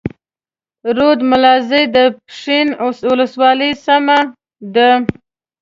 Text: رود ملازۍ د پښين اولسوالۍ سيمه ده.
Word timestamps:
رود 0.97 1.19
ملازۍ 1.31 1.83
د 1.95 1.97
پښين 2.27 2.67
اولسوالۍ 3.15 3.71
سيمه 3.85 4.19
ده. 4.75 4.89